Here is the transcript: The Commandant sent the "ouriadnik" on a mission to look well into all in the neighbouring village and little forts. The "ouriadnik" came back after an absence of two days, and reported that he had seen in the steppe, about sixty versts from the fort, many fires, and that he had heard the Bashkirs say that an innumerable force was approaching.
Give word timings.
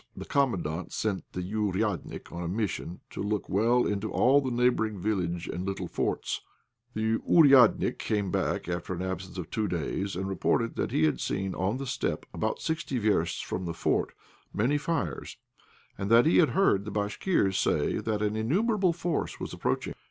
The 0.17 0.25
Commandant 0.25 0.91
sent 0.91 1.25
the 1.33 1.41
"ouriadnik" 1.43 2.31
on 2.31 2.41
a 2.41 2.47
mission 2.47 3.01
to 3.11 3.21
look 3.21 3.47
well 3.47 3.85
into 3.85 4.11
all 4.11 4.39
in 4.47 4.55
the 4.57 4.63
neighbouring 4.63 4.97
village 4.99 5.47
and 5.47 5.63
little 5.63 5.87
forts. 5.87 6.41
The 6.95 7.19
"ouriadnik" 7.19 7.99
came 7.99 8.31
back 8.31 8.67
after 8.67 8.95
an 8.95 9.03
absence 9.03 9.37
of 9.37 9.51
two 9.51 9.67
days, 9.67 10.15
and 10.15 10.27
reported 10.27 10.75
that 10.75 10.89
he 10.89 11.03
had 11.03 11.19
seen 11.19 11.53
in 11.55 11.77
the 11.77 11.85
steppe, 11.85 12.25
about 12.33 12.61
sixty 12.63 12.97
versts 12.97 13.41
from 13.41 13.65
the 13.65 13.75
fort, 13.75 14.13
many 14.51 14.79
fires, 14.79 15.37
and 15.99 16.09
that 16.09 16.25
he 16.25 16.37
had 16.39 16.49
heard 16.57 16.83
the 16.85 16.89
Bashkirs 16.91 17.55
say 17.55 17.97
that 17.99 18.23
an 18.23 18.35
innumerable 18.35 18.93
force 18.93 19.39
was 19.39 19.53
approaching. 19.53 19.93